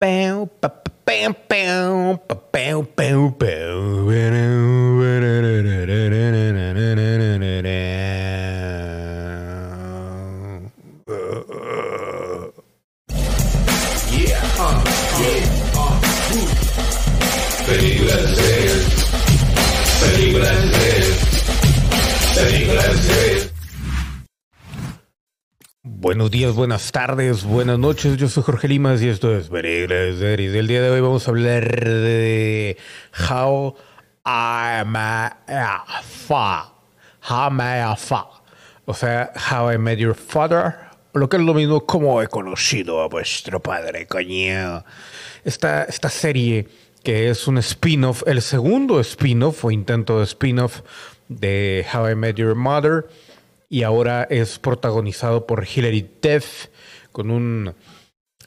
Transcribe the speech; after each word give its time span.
Bam, 0.00 0.48
bam, 0.62 0.72
bam, 1.04 1.36
bam, 1.46 2.18
bam, 2.50 2.88
bam, 2.96 3.34
bam. 3.38 4.08
Yeah, 14.10 14.40
uh, 14.56 14.80
yeah, 15.20 15.76
uh, 15.76 16.00
Películas 17.66 18.36
de 18.36 18.50
películas 20.00 20.62
de 20.72 20.94
películas 22.40 23.06
de 23.06 23.49
Buenos 26.02 26.30
días, 26.30 26.54
buenas 26.54 26.92
tardes, 26.92 27.44
buenas 27.44 27.78
noches. 27.78 28.16
Yo 28.16 28.26
soy 28.26 28.42
Jorge 28.42 28.68
Limas 28.68 29.02
y 29.02 29.08
esto 29.10 29.36
es 29.36 29.50
Películas 29.50 30.16
Series. 30.16 30.54
El 30.54 30.66
día 30.66 30.80
de 30.80 30.88
hoy 30.88 31.02
vamos 31.02 31.28
a 31.28 31.30
hablar 31.30 31.84
de 31.84 32.78
How 33.28 33.76
I 34.24 34.82
Father. 36.02 36.72
How 37.28 37.52
I 37.52 37.96
Father. 37.98 38.40
O 38.86 38.94
sea, 38.94 39.30
How 39.50 39.72
I 39.72 39.76
Met 39.76 39.98
Your 39.98 40.14
Father. 40.14 40.74
Lo 41.12 41.28
que 41.28 41.36
es 41.36 41.42
lo 41.42 41.52
mismo 41.52 41.84
como 41.84 42.22
he 42.22 42.28
conocido 42.28 43.02
a 43.02 43.08
vuestro 43.08 43.60
padre, 43.60 44.06
coño. 44.06 44.82
Esta, 45.44 45.84
esta 45.84 46.08
serie 46.08 46.66
que 47.04 47.28
es 47.28 47.46
un 47.46 47.58
spin-off, 47.58 48.22
el 48.26 48.40
segundo 48.40 49.00
spin-off 49.00 49.66
o 49.66 49.70
intento 49.70 50.18
de 50.20 50.24
spin-off 50.24 50.80
de 51.28 51.84
How 51.92 52.08
I 52.08 52.14
Met 52.14 52.36
Your 52.36 52.54
Mother 52.54 53.06
y 53.70 53.84
ahora 53.84 54.26
es 54.28 54.58
protagonizado 54.58 55.46
por 55.46 55.64
Hilary 55.64 56.06
Duff 56.20 56.66
con 57.12 57.30
un 57.30 57.74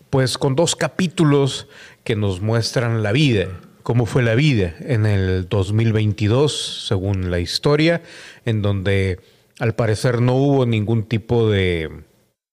pues 0.10 0.38
con 0.38 0.56
dos 0.56 0.76
capítulos 0.76 1.68
que 2.04 2.16
nos 2.16 2.40
muestran 2.40 3.02
la 3.02 3.12
vida, 3.12 3.48
cómo 3.82 4.06
fue 4.06 4.22
la 4.22 4.36
vida 4.36 4.76
en 4.82 5.08
el 5.08 5.50
2022 5.50 6.86
según 6.88 7.32
la 7.32 7.40
historia, 7.40 8.04
en 8.46 8.62
donde 8.62 9.20
al 9.60 9.74
parecer 9.74 10.22
no 10.22 10.36
hubo 10.36 10.68
ningún 10.68 11.04
tipo 11.06 11.50
de, 11.50 12.04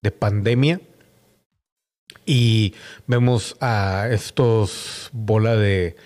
de 0.00 0.10
pandemia. 0.10 0.80
Y 2.24 2.74
vemos 3.06 3.56
a 3.60 4.08
estos 4.10 5.10
bola 5.12 5.56
de 5.56 5.96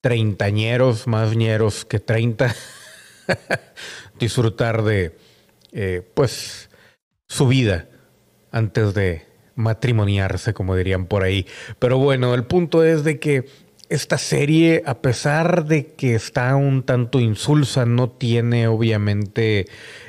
treintañeros, 0.00 1.06
más 1.06 1.36
ñeros 1.36 1.84
que 1.84 2.00
treinta, 2.00 2.56
disfrutar 4.18 4.82
de 4.82 5.16
eh, 5.74 6.08
pues 6.14 6.70
su 7.28 7.48
vida 7.48 7.88
antes 8.50 8.94
de 8.94 9.26
matrimoniarse, 9.56 10.54
como 10.54 10.76
dirían 10.76 11.06
por 11.06 11.24
ahí. 11.24 11.46
Pero 11.78 11.98
bueno, 11.98 12.34
el 12.34 12.44
punto 12.44 12.84
es 12.84 13.04
de 13.04 13.18
que 13.18 13.46
esta 13.88 14.16
serie, 14.16 14.82
a 14.86 15.02
pesar 15.02 15.66
de 15.66 15.86
que 15.94 16.14
está 16.14 16.56
un 16.56 16.84
tanto 16.84 17.20
insulsa, 17.20 17.84
no 17.84 18.08
tiene 18.08 18.68
obviamente 18.68 19.66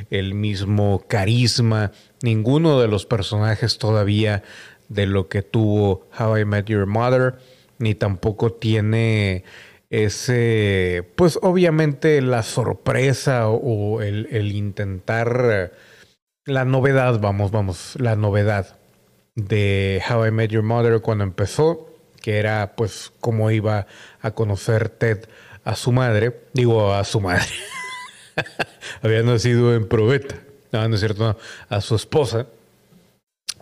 el 0.09 0.33
mismo 0.33 1.03
carisma, 1.08 1.91
ninguno 2.21 2.80
de 2.80 2.88
los 2.88 3.05
personajes 3.05 3.77
todavía 3.77 4.43
de 4.88 5.08
lo 5.08 5.27
que 5.27 5.41
tuvo 5.41 6.08
How 6.17 6.38
I 6.38 6.45
Met 6.45 6.67
Your 6.67 6.86
Mother, 6.86 7.36
ni 7.80 7.95
tampoco 7.95 8.52
tiene 8.53 9.43
ese, 9.89 11.08
pues 11.16 11.39
obviamente 11.41 12.22
la 12.22 12.44
sorpresa 12.44 13.50
o, 13.50 14.02
el, 14.02 14.52
intentar, 14.52 15.73
la 16.45 16.66
novedad, 16.66 17.19
vamos, 17.19 17.52
vamos, 17.52 17.95
la 18.00 18.16
novedad 18.16 18.77
de 19.36 20.02
How 20.09 20.27
I 20.27 20.31
Met 20.31 20.52
Your 20.52 20.64
Mother 20.64 21.02
cuando 21.02 21.23
empezó, 21.23 21.89
que 22.22 22.38
era 22.38 22.75
pues 22.75 23.11
cómo 23.19 23.52
iba 23.52 23.88
a 24.22 24.31
conocer 24.31 24.89
Ted 24.89 25.25
a 25.64 25.75
su 25.75 25.92
madre, 25.92 26.42
digo 26.53 26.94
a 26.94 27.03
su 27.03 27.22
madre, 27.22 27.45
había 29.02 29.23
nacido 29.23 29.76
en 29.76 29.87
probeta, 29.87 30.36
no, 30.71 30.87
no 30.87 30.95
es 30.95 30.99
cierto, 30.99 31.37
a 31.70 31.81
su 31.81 31.95
esposa. 31.95 32.48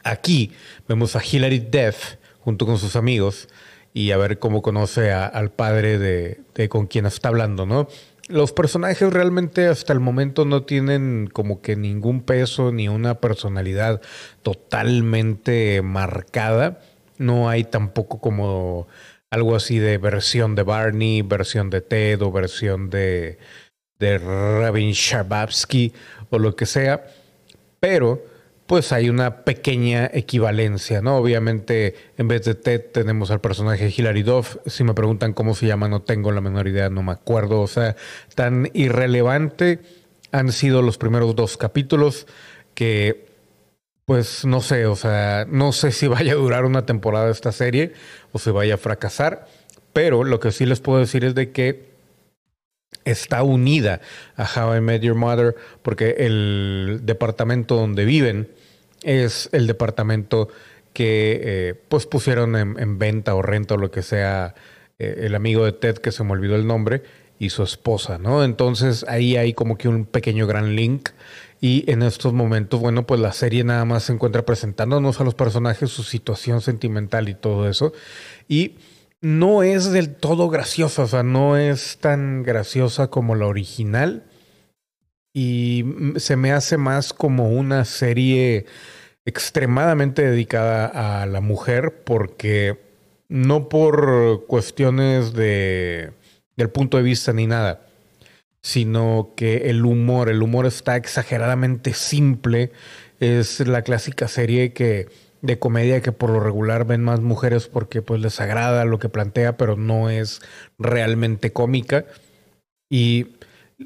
Aquí 0.03 0.51
vemos 0.87 1.15
a 1.15 1.21
Hilary 1.23 1.59
Duff 1.59 2.15
junto 2.39 2.65
con 2.65 2.77
sus 2.77 2.95
amigos 2.97 3.47
y 3.93 4.11
a 4.11 4.17
ver 4.17 4.39
cómo 4.39 4.61
conoce 4.61 5.11
al 5.11 5.51
padre 5.51 5.99
de, 5.99 6.41
de, 6.55 6.69
con 6.69 6.87
quien 6.87 7.05
está 7.05 7.29
hablando, 7.29 7.65
¿no? 7.65 7.87
Los 8.27 8.53
personajes 8.53 9.11
realmente 9.11 9.67
hasta 9.67 9.93
el 9.93 9.99
momento 9.99 10.45
no 10.45 10.63
tienen 10.63 11.29
como 11.31 11.61
que 11.61 11.75
ningún 11.75 12.21
peso 12.21 12.71
ni 12.71 12.87
una 12.87 13.19
personalidad 13.19 14.01
totalmente 14.41 15.81
marcada. 15.81 16.79
No 17.17 17.49
hay 17.49 17.65
tampoco 17.65 18.19
como 18.19 18.87
algo 19.29 19.55
así 19.55 19.77
de 19.77 19.97
versión 19.97 20.55
de 20.55 20.63
Barney, 20.63 21.21
versión 21.21 21.69
de 21.69 21.81
Ted 21.81 22.21
o 22.21 22.31
versión 22.31 22.89
de, 22.89 23.39
de 23.99 24.17
Rabin 24.19 24.91
Shababsky 24.91 25.91
o 26.29 26.39
lo 26.39 26.55
que 26.55 26.65
sea. 26.65 27.05
Pero 27.79 28.23
pues 28.67 28.91
hay 28.93 29.09
una 29.09 29.43
pequeña 29.43 30.09
equivalencia, 30.13 31.01
¿no? 31.01 31.17
Obviamente, 31.17 31.95
en 32.17 32.27
vez 32.27 32.45
de 32.45 32.55
Ted 32.55 32.81
tenemos 32.93 33.29
al 33.29 33.41
personaje 33.41 33.93
Hilary 33.95 34.23
Duff. 34.23 34.57
Si 34.65 34.83
me 34.83 34.93
preguntan 34.93 35.33
cómo 35.33 35.53
se 35.53 35.67
llama, 35.67 35.89
no 35.89 36.01
tengo 36.01 36.31
la 36.31 36.41
menor 36.41 36.67
idea, 36.67 36.89
no 36.89 37.03
me 37.03 37.11
acuerdo. 37.11 37.61
O 37.61 37.67
sea, 37.67 37.95
tan 38.35 38.69
irrelevante 38.73 39.79
han 40.31 40.51
sido 40.51 40.81
los 40.81 40.97
primeros 40.97 41.35
dos 41.35 41.57
capítulos 41.57 42.25
que, 42.73 43.27
pues, 44.05 44.45
no 44.45 44.61
sé, 44.61 44.85
o 44.85 44.95
sea, 44.95 45.45
no 45.47 45.73
sé 45.73 45.91
si 45.91 46.07
vaya 46.07 46.31
a 46.33 46.35
durar 46.35 46.65
una 46.65 46.85
temporada 46.85 47.29
esta 47.29 47.51
serie 47.51 47.93
o 48.31 48.39
se 48.39 48.51
vaya 48.51 48.75
a 48.75 48.77
fracasar. 48.77 49.47
Pero 49.91 50.23
lo 50.23 50.39
que 50.39 50.51
sí 50.51 50.65
les 50.65 50.79
puedo 50.79 50.99
decir 50.99 51.25
es 51.25 51.35
de 51.35 51.51
que 51.51 51.92
está 53.05 53.43
unida 53.43 54.01
a 54.35 54.43
How 54.43 54.75
I 54.75 54.81
Met 54.81 55.01
Your 55.01 55.15
Mother 55.15 55.55
porque 55.81 56.15
el 56.19 57.01
departamento 57.03 57.75
donde 57.75 58.05
viven 58.05 58.49
es 59.03 59.49
el 59.51 59.67
departamento 59.67 60.49
que 60.93 61.41
eh, 61.43 61.75
pues 61.89 62.05
pusieron 62.05 62.55
en, 62.55 62.99
venta 62.99 63.35
o 63.35 63.41
renta 63.41 63.73
o 63.73 63.77
lo 63.77 63.91
que 63.91 64.01
sea 64.01 64.55
eh, 64.99 65.21
el 65.23 65.35
amigo 65.35 65.65
de 65.65 65.73
Ted 65.73 65.97
que 65.97 66.11
se 66.11 66.23
me 66.23 66.31
olvidó 66.31 66.55
el 66.55 66.67
nombre 66.67 67.03
y 67.39 67.49
su 67.49 67.63
esposa, 67.63 68.19
¿no? 68.19 68.43
Entonces 68.43 69.05
ahí 69.09 69.35
hay 69.35 69.53
como 69.53 69.77
que 69.77 69.87
un 69.89 70.05
pequeño 70.05 70.47
gran 70.47 70.75
link 70.75 71.09
y 71.59 71.89
en 71.91 72.03
estos 72.03 72.33
momentos, 72.33 72.79
bueno, 72.79 73.07
pues 73.07 73.19
la 73.19 73.33
serie 73.33 73.63
nada 73.63 73.85
más 73.85 74.03
se 74.03 74.13
encuentra 74.13 74.45
presentándonos 74.45 75.19
a 75.19 75.23
los 75.23 75.33
personajes, 75.33 75.89
su 75.89 76.03
situación 76.03 76.61
sentimental 76.61 77.27
y 77.27 77.35
todo 77.35 77.67
eso 77.67 77.93
y 78.47 78.75
no 79.23 79.63
es 79.63 79.89
del 79.89 80.13
todo 80.13 80.49
graciosa, 80.49 81.03
o 81.03 81.07
sea, 81.07 81.23
no 81.23 81.55
es 81.55 81.97
tan 81.99 82.43
graciosa 82.43 83.07
como 83.07 83.35
la 83.35 83.47
original. 83.47 84.25
Y 85.33 85.85
se 86.17 86.35
me 86.35 86.51
hace 86.51 86.77
más 86.77 87.13
como 87.13 87.49
una 87.49 87.85
serie 87.85 88.65
extremadamente 89.25 90.23
dedicada 90.23 91.21
a 91.21 91.25
la 91.25 91.39
mujer 91.39 92.03
porque 92.03 92.77
no 93.29 93.69
por 93.69 94.45
cuestiones 94.45 95.33
de 95.33 96.11
del 96.57 96.69
punto 96.69 96.97
de 96.97 97.03
vista 97.03 97.31
ni 97.31 97.47
nada, 97.47 97.87
sino 98.61 99.31
que 99.37 99.69
el 99.69 99.85
humor, 99.85 100.29
el 100.29 100.43
humor 100.43 100.65
está 100.65 100.97
exageradamente 100.97 101.93
simple, 101.93 102.71
es 103.21 103.61
la 103.61 103.83
clásica 103.83 104.27
serie 104.27 104.73
que 104.73 105.07
de 105.43 105.59
comedia 105.59 106.01
que 106.01 106.13
por 106.13 106.29
lo 106.29 106.39
regular 106.39 106.85
ven 106.85 107.03
más 107.03 107.19
mujeres 107.19 107.67
porque 107.67 108.01
pues 108.01 108.21
les 108.21 108.39
agrada 108.39 108.85
lo 108.85 108.97
que 108.97 109.09
plantea, 109.09 109.57
pero 109.57 109.75
no 109.75 110.09
es 110.09 110.41
realmente 110.79 111.51
cómica. 111.51 112.05
Y 112.89 113.35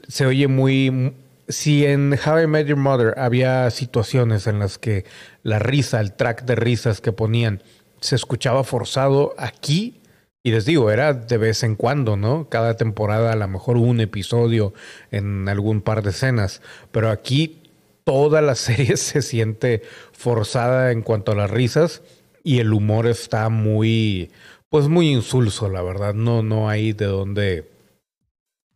se 0.08 0.26
oye 0.26 0.48
muy... 0.48 1.14
Si 1.50 1.86
en 1.86 2.14
How 2.14 2.42
I 2.42 2.48
Met 2.48 2.68
Your 2.68 2.78
Mother 2.78 3.16
había 3.18 3.70
situaciones 3.72 4.48
en 4.48 4.60
las 4.60 4.78
que 4.78 5.06
la 5.44 5.60
risa, 5.60 6.00
el 6.00 6.14
track 6.14 6.44
de 6.44 6.56
risas 6.56 7.02
que 7.02 7.14
ponían, 7.14 7.64
se 8.02 8.16
escuchaba 8.16 8.64
forzado 8.64 9.34
aquí, 9.38 10.02
y 10.44 10.52
les 10.52 10.66
digo, 10.66 10.92
era 10.92 11.14
de 11.14 11.38
vez 11.38 11.64
en 11.64 11.76
cuando, 11.76 12.18
¿no? 12.18 12.50
Cada 12.50 12.76
temporada 12.76 13.32
a 13.32 13.36
lo 13.36 13.48
mejor 13.48 13.78
un 13.78 14.02
episodio 14.02 14.74
en 15.10 15.50
algún 15.50 15.82
par 15.82 16.04
de 16.04 16.10
escenas, 16.12 16.62
pero 16.92 17.10
aquí 17.10 17.67
toda 18.08 18.42
la 18.42 18.56
serie 18.68 18.96
se 18.96 19.22
siente 19.22 19.82
forzada 20.14 20.94
en 20.94 21.02
cuanto 21.02 21.34
a 21.34 21.36
las 21.36 21.52
risas 21.52 22.02
y 22.42 22.60
el 22.60 22.72
humor 22.72 23.06
está 23.06 23.50
muy, 23.50 24.32
pues 24.70 24.88
muy 24.88 25.10
insulso, 25.10 25.68
la 25.68 25.82
verdad. 25.82 26.14
No, 26.14 26.42
no 26.42 26.70
hay 26.70 26.94
de 26.94 27.06
dónde, 27.06 27.70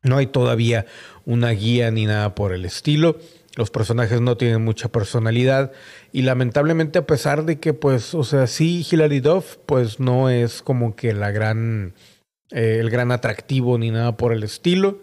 no 0.04 0.18
hay 0.18 0.28
todavía 0.28 0.86
una 1.24 1.51
guía 1.51 1.92
ni 1.92 2.07
nada 2.07 2.36
por 2.36 2.51
el 2.51 2.66
estilo. 2.66 3.19
Los 3.56 3.72
personajes 3.72 4.19
no 4.19 4.36
tienen 4.36 4.66
mucha 4.66 4.89
personalidad 4.89 5.72
y 6.12 6.24
lamentablemente 6.24 7.00
a 7.00 7.07
pesar 7.07 7.45
de 7.45 7.57
que, 7.57 7.74
pues, 7.74 8.13
o 8.13 8.25
sea, 8.25 8.48
sí, 8.48 8.86
Hilary 8.89 9.22
Duff, 9.22 9.56
pues 9.66 10.01
no 10.01 10.30
es 10.30 10.62
como 10.62 10.98
que 10.98 11.13
la 11.13 11.31
gran, 11.31 11.94
eh, 12.51 12.80
el 12.81 12.89
gran 12.89 13.13
atractivo 13.13 13.78
ni 13.78 13.92
nada 13.92 14.18
por 14.18 14.33
el 14.33 14.44
estilo 14.44 15.00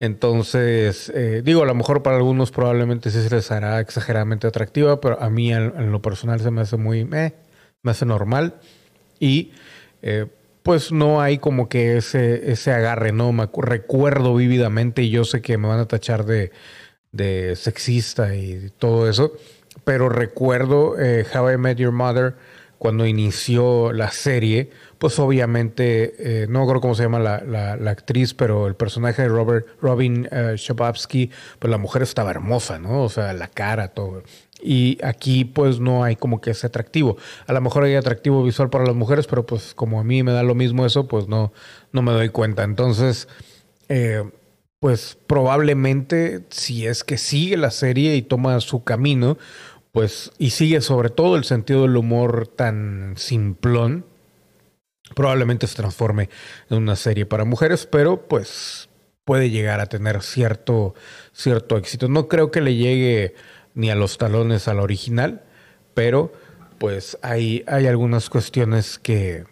entonces, 0.00 1.12
eh, 1.14 1.42
digo, 1.44 1.62
a 1.62 1.66
lo 1.66 1.74
mejor 1.74 2.02
para 2.02 2.16
algunos 2.16 2.50
probablemente 2.50 3.10
sí 3.10 3.22
se 3.22 3.34
les 3.34 3.50
hará 3.50 3.80
exageradamente 3.80 4.46
atractiva, 4.46 5.00
pero 5.00 5.22
a 5.22 5.28
mí 5.30 5.52
en, 5.52 5.92
lo 5.92 6.02
personal 6.02 6.40
se 6.40 6.50
me 6.50 6.62
hace 6.62 6.78
muy, 6.78 7.08
eh, 7.12 7.34
me 7.82 7.90
hace 7.90 8.06
normal. 8.06 8.54
Y 9.18 9.52
eh, 10.02 10.26
pues 10.62 10.90
no 10.92 11.20
hay 11.20 11.38
como 11.38 11.68
que 11.68 11.98
ese, 11.98 12.50
ese 12.50 12.72
agarre, 12.72 13.12
¿no? 13.12 13.32
Me 13.32 13.48
recuerdo 13.54 14.34
vívidamente 14.34 15.02
y 15.02 15.10
yo 15.10 15.24
sé 15.24 15.42
que 15.42 15.58
me 15.58 15.68
van 15.68 15.80
a 15.80 15.88
tachar 15.88 16.24
de, 16.24 16.50
de 17.12 17.56
sexista 17.56 18.34
y 18.34 18.70
todo 18.78 19.08
eso, 19.08 19.32
pero 19.84 20.08
recuerdo 20.08 20.98
eh, 20.98 21.26
How 21.34 21.52
I 21.52 21.58
Met 21.58 21.78
Your 21.78 21.92
Mother 21.92 22.34
cuando 22.80 23.04
inició 23.04 23.92
la 23.92 24.10
serie, 24.10 24.70
pues 24.96 25.18
obviamente, 25.18 26.14
eh, 26.44 26.46
no 26.48 26.66
creo 26.66 26.80
cómo 26.80 26.94
se 26.94 27.02
llama 27.02 27.18
la, 27.18 27.42
la, 27.44 27.90
actriz, 27.90 28.32
pero 28.32 28.66
el 28.66 28.74
personaje 28.74 29.20
de 29.20 29.28
Robert, 29.28 29.66
Robin 29.82 30.26
uh, 30.32 30.56
pues 30.56 31.70
la 31.70 31.76
mujer 31.76 32.00
estaba 32.00 32.30
hermosa, 32.30 32.78
¿no? 32.78 33.02
O 33.02 33.10
sea, 33.10 33.34
la 33.34 33.48
cara, 33.48 33.88
todo. 33.88 34.22
Y 34.62 34.96
aquí 35.04 35.44
pues 35.44 35.78
no 35.78 36.04
hay 36.04 36.16
como 36.16 36.40
que 36.40 36.52
ese 36.52 36.68
atractivo. 36.68 37.18
A 37.46 37.52
lo 37.52 37.60
mejor 37.60 37.84
hay 37.84 37.96
atractivo 37.96 38.42
visual 38.42 38.70
para 38.70 38.86
las 38.86 38.96
mujeres, 38.96 39.26
pero 39.26 39.44
pues 39.44 39.74
como 39.74 40.00
a 40.00 40.04
mí 40.04 40.22
me 40.22 40.32
da 40.32 40.42
lo 40.42 40.54
mismo 40.54 40.86
eso, 40.86 41.06
pues 41.06 41.28
no, 41.28 41.52
no 41.92 42.00
me 42.00 42.12
doy 42.12 42.30
cuenta. 42.30 42.62
Entonces, 42.64 43.28
eh, 43.90 44.24
pues 44.78 45.18
probablemente 45.26 46.46
si 46.48 46.86
es 46.86 47.04
que 47.04 47.18
sigue 47.18 47.58
la 47.58 47.72
serie 47.72 48.16
y 48.16 48.22
toma 48.22 48.58
su 48.60 48.84
camino, 48.84 49.36
pues 49.92 50.32
y 50.38 50.50
sigue 50.50 50.80
sobre 50.80 51.10
todo 51.10 51.36
el 51.36 51.44
sentido 51.44 51.82
del 51.82 51.96
humor 51.96 52.46
tan 52.48 53.14
simplón, 53.16 54.06
probablemente 55.14 55.66
se 55.66 55.76
transforme 55.76 56.28
en 56.68 56.78
una 56.78 56.96
serie 56.96 57.26
para 57.26 57.44
mujeres, 57.44 57.86
pero 57.86 58.28
pues 58.28 58.88
puede 59.24 59.50
llegar 59.50 59.80
a 59.80 59.86
tener 59.86 60.22
cierto, 60.22 60.94
cierto 61.32 61.76
éxito. 61.76 62.08
No 62.08 62.28
creo 62.28 62.50
que 62.50 62.60
le 62.60 62.76
llegue 62.76 63.34
ni 63.74 63.90
a 63.90 63.94
los 63.94 64.18
talones 64.18 64.68
al 64.68 64.80
original, 64.80 65.44
pero 65.94 66.32
pues 66.78 67.18
hay, 67.22 67.64
hay 67.66 67.86
algunas 67.86 68.30
cuestiones 68.30 68.98
que, 68.98 69.44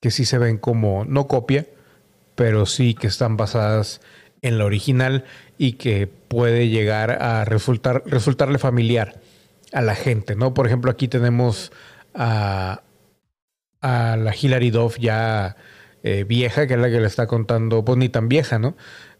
que 0.00 0.10
sí 0.10 0.24
se 0.24 0.38
ven 0.38 0.58
como 0.58 1.04
no 1.04 1.26
copia, 1.26 1.66
pero 2.34 2.66
sí 2.66 2.94
que 2.94 3.06
están 3.06 3.36
basadas 3.36 4.00
en 4.42 4.58
la 4.58 4.64
original 4.64 5.24
y 5.56 5.72
que 5.72 6.06
puede 6.06 6.68
llegar 6.68 7.22
a 7.22 7.44
resultar, 7.44 8.02
resultarle 8.06 8.58
familiar 8.58 9.20
a 9.72 9.82
la 9.82 9.94
gente, 9.94 10.36
¿no? 10.36 10.54
Por 10.54 10.66
ejemplo, 10.66 10.90
aquí 10.90 11.08
tenemos 11.08 11.72
a, 12.14 12.82
a 13.80 14.16
la 14.16 14.34
Hilary 14.34 14.70
Duff 14.70 14.98
ya 14.98 15.56
eh, 16.02 16.24
vieja, 16.24 16.66
que 16.66 16.74
es 16.74 16.80
la 16.80 16.90
que 16.90 17.00
le 17.00 17.06
está 17.06 17.26
contando, 17.26 17.84
pues 17.84 17.98
ni 17.98 18.08
tan 18.08 18.28
vieja, 18.28 18.58
¿no? 18.58 18.76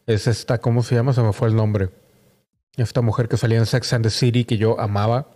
Es 0.06 0.26
esta, 0.26 0.58
¿cómo 0.58 0.82
se 0.82 0.94
llama? 0.94 1.12
Se 1.12 1.22
me 1.22 1.32
fue 1.32 1.48
el 1.48 1.56
nombre. 1.56 1.90
Esta 2.76 3.02
mujer 3.02 3.28
que 3.28 3.36
salía 3.36 3.58
en 3.58 3.66
Sex 3.66 3.92
and 3.92 4.04
the 4.04 4.10
City, 4.10 4.44
que 4.44 4.56
yo 4.56 4.80
amaba. 4.80 5.26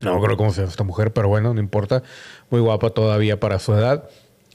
No 0.00 0.20
creo 0.20 0.36
cómo 0.36 0.50
se 0.50 0.60
llama 0.60 0.70
esta 0.70 0.84
mujer, 0.84 1.12
pero 1.12 1.28
bueno, 1.28 1.52
no 1.54 1.60
importa. 1.60 2.02
Muy 2.50 2.60
guapa 2.60 2.90
todavía 2.90 3.40
para 3.40 3.58
su 3.58 3.74
edad. 3.74 4.08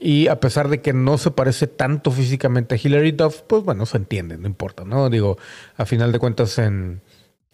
Y 0.05 0.27
a 0.27 0.39
pesar 0.39 0.69
de 0.69 0.81
que 0.81 0.93
no 0.93 1.17
se 1.17 1.31
parece 1.31 1.65
tanto 1.65 2.11
físicamente 2.11 2.75
a 2.75 2.77
Hilary 2.77 3.11
Duff, 3.11 3.41
pues 3.41 3.63
bueno, 3.63 3.87
se 3.87 3.97
entiende, 3.97 4.37
no 4.37 4.45
importa, 4.45 4.85
¿no? 4.85 5.09
Digo, 5.09 5.39
a 5.77 5.85
final 5.87 6.11
de 6.11 6.19
cuentas 6.19 6.59
en, 6.59 7.01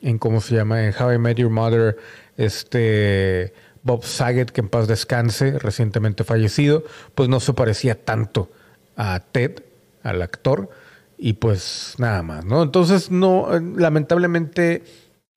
en 0.02 0.18
¿cómo 0.18 0.42
se 0.42 0.56
llama? 0.56 0.84
En 0.84 0.94
How 0.94 1.14
I 1.14 1.18
Met 1.18 1.38
Your 1.38 1.50
Mother, 1.50 1.96
este 2.36 3.54
Bob 3.84 4.04
Saget, 4.04 4.52
que 4.52 4.60
en 4.60 4.68
paz 4.68 4.90
descanse, 4.90 5.60
recientemente 5.60 6.26
fallecido, 6.26 6.84
pues 7.16 7.30
no 7.30 7.40
se 7.40 7.54
parecía 7.54 8.04
tanto 8.04 8.52
a 8.98 9.22
Ted, 9.32 9.64
al 10.04 10.22
actor, 10.22 10.72
y 11.18 11.32
pues 11.32 11.96
nada 12.00 12.22
más, 12.22 12.44
¿no? 12.44 12.64
Entonces, 12.64 13.12
no, 13.12 13.48
lamentablemente, 13.78 14.84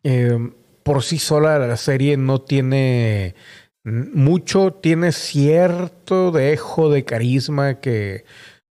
eh, 0.02 0.50
por 0.82 1.04
sí 1.04 1.20
sola 1.20 1.60
la 1.60 1.76
serie 1.76 2.16
no 2.16 2.40
tiene 2.40 3.36
mucho, 3.84 4.72
tiene 4.72 5.12
cierto 5.12 6.32
dejo 6.32 6.90
de 6.90 7.04
carisma 7.04 7.80
que 7.80 8.24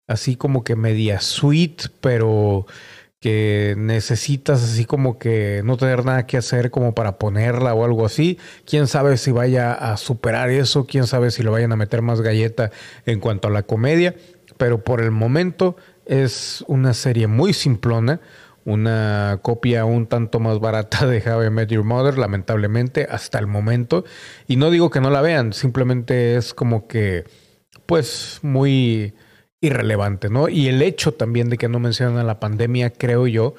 así 0.07 0.35
como 0.35 0.63
que 0.63 0.75
media 0.75 1.21
sweet, 1.21 1.89
pero 2.01 2.65
que 3.23 3.75
necesitas 3.77 4.61
así 4.61 4.83
como 4.83 5.17
que 5.17 5.61
no 5.63 5.77
tener 5.77 6.03
nada 6.03 6.25
que 6.25 6.35
hacer 6.35 6.71
como 6.71 6.93
para 6.93 7.17
ponerla 7.17 7.73
o 7.73 7.85
algo 7.85 8.05
así. 8.05 8.37
Quién 8.65 8.87
sabe 8.87 9.15
si 9.15 9.31
vaya 9.31 9.71
a 9.71 9.95
superar 9.95 10.49
eso, 10.49 10.85
quién 10.85 11.07
sabe 11.07 11.31
si 11.31 11.41
le 11.41 11.49
vayan 11.49 11.71
a 11.71 11.77
meter 11.77 12.01
más 12.01 12.19
galleta 12.19 12.71
en 13.05 13.21
cuanto 13.21 13.47
a 13.47 13.51
la 13.51 13.63
comedia, 13.63 14.13
pero 14.57 14.83
por 14.83 14.99
el 14.99 15.11
momento 15.11 15.77
es 16.05 16.65
una 16.67 16.93
serie 16.93 17.27
muy 17.27 17.53
simplona, 17.53 18.19
una 18.65 19.39
copia 19.41 19.85
un 19.85 20.07
tanto 20.07 20.39
más 20.39 20.59
barata 20.59 21.05
de 21.05 21.21
How 21.25 21.43
I 21.43 21.49
Met 21.49 21.69
Your 21.69 21.83
Mother, 21.83 22.17
lamentablemente, 22.17 23.07
hasta 23.09 23.39
el 23.39 23.47
momento. 23.47 24.05
Y 24.47 24.55
no 24.55 24.69
digo 24.71 24.89
que 24.89 25.01
no 25.01 25.09
la 25.09 25.21
vean, 25.21 25.53
simplemente 25.53 26.35
es 26.37 26.53
como 26.53 26.87
que, 26.87 27.25
pues, 27.85 28.39
muy 28.41 29.13
irrelevante, 29.61 30.29
¿no? 30.29 30.49
Y 30.49 30.67
el 30.67 30.81
hecho 30.81 31.13
también 31.13 31.49
de 31.49 31.57
que 31.57 31.69
no 31.69 31.79
mencionan 31.79 32.27
la 32.27 32.39
pandemia, 32.39 32.91
creo 32.91 33.27
yo, 33.27 33.55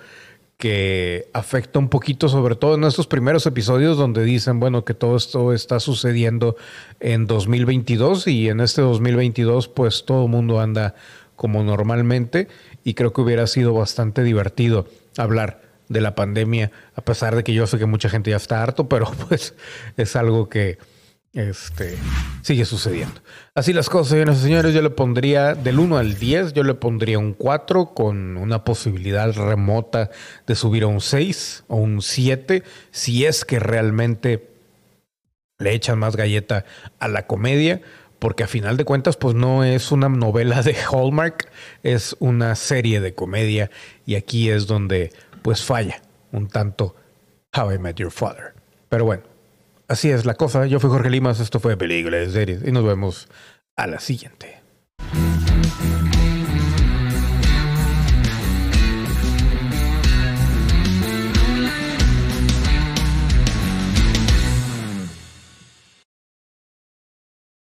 que 0.57 1.29
afecta 1.33 1.79
un 1.79 1.89
poquito, 1.89 2.29
sobre 2.29 2.57
todo 2.57 2.77
en 2.77 2.85
estos 2.85 3.07
primeros 3.07 3.47
episodios 3.47 3.97
donde 3.97 4.25
dicen, 4.25 4.61
bueno, 4.61 4.85
que 4.85 4.95
todo 4.95 5.17
esto 5.17 5.53
está 5.53 5.81
sucediendo 5.81 6.57
en 7.01 7.27
2022 7.27 8.27
y 8.29 8.49
en 8.49 8.61
este 8.61 8.81
2022 8.83 9.69
pues 9.69 10.05
todo 10.05 10.25
el 10.25 10.31
mundo 10.31 10.61
anda 10.61 10.95
como 11.37 11.65
normalmente 11.65 12.49
y 12.85 12.95
creo 12.95 13.13
que 13.13 13.23
hubiera 13.23 13.47
sido 13.47 13.73
bastante 13.73 14.23
divertido 14.23 14.87
hablar 15.17 15.63
de 15.89 16.01
la 16.01 16.15
pandemia, 16.15 16.71
a 16.95 17.03
pesar 17.03 17.35
de 17.35 17.45
que 17.45 17.55
yo 17.55 17.67
sé 17.67 17.79
que 17.79 17.87
mucha 17.87 18.09
gente 18.09 18.31
ya 18.31 18.37
está 18.37 18.63
harto, 18.63 18.89
pero 18.89 19.11
pues 19.29 19.55
es 19.97 20.17
algo 20.17 20.49
que 20.49 20.79
este, 21.33 21.99
sigue 22.43 22.65
sucediendo. 22.65 23.21
Así 23.55 23.73
las 23.73 23.89
cosas, 23.89 24.11
señores 24.11 24.39
y 24.39 24.43
señores, 24.43 24.73
yo 24.73 24.83
le 24.83 24.91
pondría 24.91 25.55
del 25.55 25.81
1 25.81 25.99
al 25.99 26.15
10, 26.15 26.53
yo 26.53 26.63
le 26.63 26.75
pondría 26.75 27.19
un 27.19 27.33
4 27.33 27.93
con 27.93 28.37
una 28.37 28.63
posibilidad 28.65 29.33
remota 29.33 30.11
de 30.47 30.55
subir 30.55 30.85
a 30.85 30.87
un 30.87 31.01
6 31.01 31.65
o 31.69 31.77
un 31.77 32.03
7, 32.03 32.63
si 32.93 33.25
es 33.25 33.45
que 33.45 33.59
realmente 33.59 34.51
le 35.59 35.73
echan 35.73 35.99
más 35.99 36.17
galleta 36.17 36.65
a 36.99 37.09
la 37.09 37.27
comedia 37.27 37.81
porque 38.19 38.45
a 38.45 38.47
final 38.47 38.77
de 38.77 38.85
cuentas 38.85 39.17
pues 39.17 39.35
no 39.35 39.65
es 39.65 39.93
una 39.93 40.09
novela 40.09 40.63
de 40.63 40.75
Hallmark, 40.75 41.51
es 41.83 42.17
una 42.21 42.55
serie 42.55 43.01
de 43.01 43.15
comedia 43.15 43.71
y 44.07 44.15
aquí 44.15 44.51
es 44.51 44.67
donde 44.67 45.13
pues 45.43 45.63
falla 45.63 46.03
un 46.33 46.49
tanto 46.49 46.97
How 47.57 47.73
I 47.73 47.79
Met 47.79 47.97
Your 47.97 48.11
Father. 48.11 48.55
Pero 48.89 49.05
bueno, 49.05 49.23
así 49.89 50.11
es 50.11 50.25
la 50.25 50.35
cosa. 50.35 50.67
Yo 50.67 50.81
fui 50.81 50.91
Jorge 50.91 51.11
Limas, 51.11 51.41
esto 51.41 51.61
fue 51.61 51.77
Películas 51.77 52.33
Series 52.33 52.63
y 52.67 52.73
nos 52.73 52.85
vemos 52.85 53.29
a 53.77 53.87
la 53.87 54.01
siguiente. 54.01 54.64